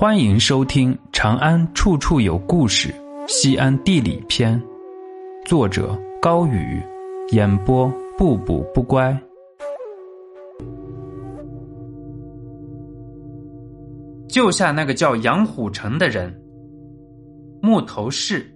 [0.00, 2.88] 欢迎收听《长安处处有故事·
[3.28, 4.58] 西安地理篇》，
[5.46, 6.80] 作者高宇，
[7.32, 9.14] 演播不补不乖。
[14.26, 16.34] 救下那个叫杨虎城的人。
[17.60, 18.50] 木头市，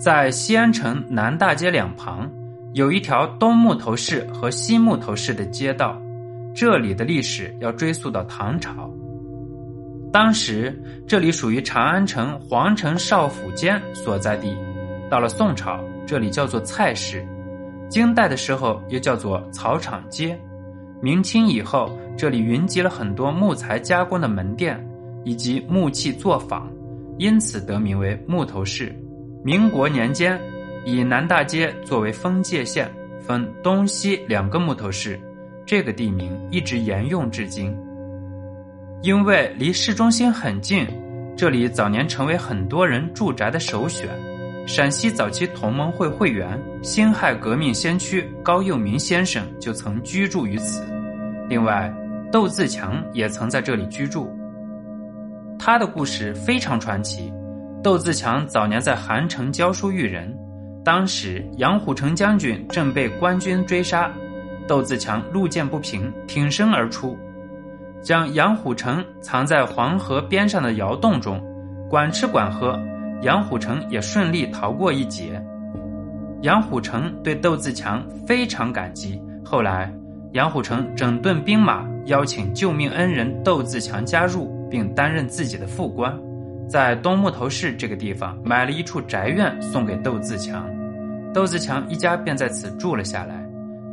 [0.00, 2.28] 在西安城南大街两旁，
[2.72, 5.96] 有一条东木头市和西木头市的街道。
[6.56, 8.92] 这里的历史要追溯到唐朝。
[10.10, 10.74] 当时
[11.06, 14.56] 这里属于长安城皇城少府监所在地。
[15.10, 17.20] 到了宋朝，这里叫做蔡市；
[17.88, 20.34] 金代的时候又叫做草场街；
[21.00, 24.78] 明清以后，这里云集了很多木材加工的门店
[25.24, 26.70] 以及木器作坊，
[27.18, 28.94] 因此得名为木头市。
[29.44, 30.38] 民国年间，
[30.84, 35.18] 以南大街作为分界线，分东西两个木头市。
[35.64, 37.76] 这个地名一直沿用至今，
[39.00, 40.84] 因为离市中心很近，
[41.36, 44.08] 这里早年成为很多人住宅的首选。
[44.66, 50.84] 陕西早期同盟会会员、辛亥革命先驱高佑明先生就曾居住于此。
[51.48, 51.92] 另外，
[52.32, 54.30] 窦自强也曾在这里居住。
[55.60, 57.32] 他的故事非常传奇。
[57.82, 60.36] 窦自强早年在韩城教书育人，
[60.84, 64.12] 当时杨虎城将军正被官军追杀。
[64.66, 67.16] 窦自强路见不平，挺身而出，
[68.02, 71.42] 将杨虎城藏在黄河边上的窑洞中，
[71.90, 72.78] 管吃管喝，
[73.22, 75.42] 杨虎城也顺利逃过一劫。
[76.42, 79.20] 杨虎城对窦自强非常感激。
[79.44, 79.92] 后来，
[80.32, 86.16] 杨虎城整顿兵马，邀请救命恩人窦自强加入，并担任自己的副官，
[86.68, 90.64] 在东木头市这个地方买了一处宅院送给窦自强，
[91.34, 93.44] 窦自强一家便在此住了下来。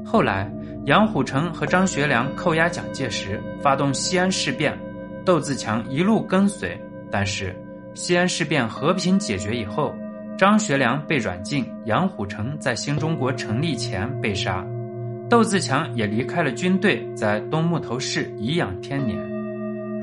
[0.06, 0.50] 后来。
[0.86, 4.78] 杨虎城和张学良扣押蒋介石，发动西安事变，
[5.26, 6.80] 窦自强一路跟随。
[7.10, 7.56] 但是，
[7.96, 9.96] 西安事变和平解决以后，
[10.38, 14.64] 张学良被软禁，杨虎城在新中国成立前被杀，
[15.28, 19.18] 窦自强也离开了军队，在东木头市颐养天年。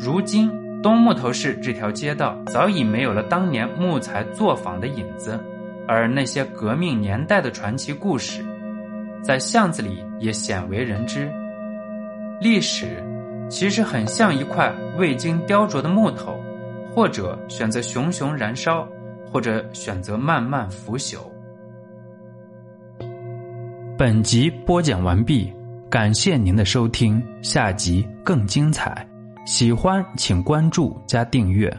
[0.01, 0.51] 如今，
[0.83, 5.39] 东木头市这条街道早已没有了当年木材作坊的影子，
[5.87, 8.45] 而那些革命年代的传奇故事。
[9.23, 11.31] 在巷子里也鲜为人知。
[12.41, 13.03] 历史
[13.49, 16.35] 其实很像一块未经雕琢的木头，
[16.93, 18.87] 或者选择熊熊燃烧，
[19.31, 21.19] 或者选择慢慢腐朽。
[23.97, 25.53] 本集播讲完毕，
[25.89, 29.07] 感谢您的收听，下集更精彩。
[29.47, 31.73] 喜欢请关注加订阅。